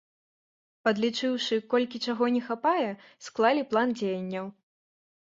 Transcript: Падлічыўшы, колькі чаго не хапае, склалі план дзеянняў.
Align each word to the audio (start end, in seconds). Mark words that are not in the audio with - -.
Падлічыўшы, 0.87 1.59
колькі 1.73 2.01
чаго 2.11 2.29
не 2.37 2.41
хапае, 2.47 2.87
склалі 3.27 3.63
план 3.75 3.95
дзеянняў. 4.01 4.45